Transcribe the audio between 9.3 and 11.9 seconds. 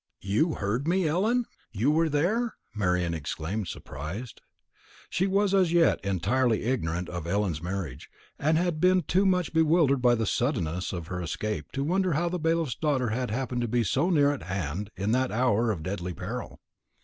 bewildered by the suddenness of her escape to